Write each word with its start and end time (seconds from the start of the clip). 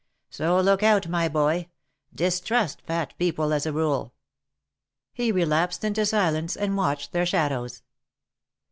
So 0.31 0.59
look 0.59 0.81
out, 0.81 1.07
my 1.07 1.27
boy; 1.27 1.67
distrust 2.11 2.81
Fat 2.81 3.13
people 3.19 3.53
as 3.53 3.67
a 3.67 3.71
rule." 3.71 4.15
He 5.13 5.31
relapsed 5.31 5.83
into 5.83 6.07
silence, 6.07 6.57
and 6.57 6.75
watched 6.75 7.11
their 7.11 7.27
shadows. 7.27 7.83